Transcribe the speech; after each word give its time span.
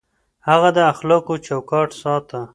هغه 0.47 0.69
د 0.77 0.79
اخلاقو 0.93 1.33
چوکاټ 1.47 1.89
ساته. 2.01 2.41